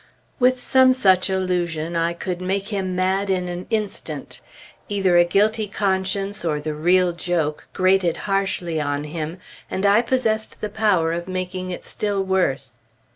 With 0.39 0.59
some 0.59 0.93
such 0.93 1.29
allusion, 1.29 1.95
I 1.95 2.13
could 2.13 2.41
make 2.41 2.69
him 2.69 2.95
mad 2.95 3.29
in 3.29 3.47
an 3.47 3.67
instant. 3.69 4.41
Either 4.89 5.15
a 5.15 5.23
guilty 5.23 5.67
conscience, 5.67 6.43
or 6.43 6.59
the 6.59 6.73
real 6.73 7.11
joke, 7.11 7.67
grated 7.71 8.17
harshly 8.25 8.81
on 8.81 9.03
him, 9.03 9.37
and 9.69 9.85
I 9.85 10.01
possessed 10.01 10.59
the 10.59 10.69
power 10.69 11.13
of 11.13 11.27
making 11.27 11.69
it 11.69 11.85
still 11.85 12.23
worse. 12.23 12.79